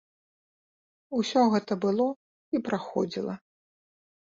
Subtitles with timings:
[1.17, 2.07] Усё гэта было
[2.57, 3.39] і праходзіла.